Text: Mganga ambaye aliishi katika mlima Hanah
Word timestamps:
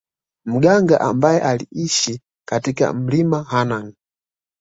Mganga 0.45 0.99
ambaye 1.01 1.41
aliishi 1.41 2.21
katika 2.47 2.93
mlima 2.93 3.43
Hanah 3.43 3.91